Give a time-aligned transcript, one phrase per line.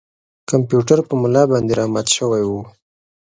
[0.49, 2.51] کمپیوټر په ملا باندې را مات شوی و.